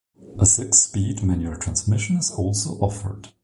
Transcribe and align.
A 0.39 0.47
six-speed 0.47 1.21
manual 1.21 1.57
transmission 1.57 2.15
is 2.17 2.31
also 2.31 2.71
offered. 2.79 3.27